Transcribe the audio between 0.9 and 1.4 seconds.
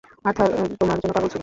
জন্য পাগল ছিল।